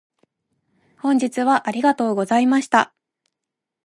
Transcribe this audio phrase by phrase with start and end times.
[0.97, 2.91] 本日はありがとうございました。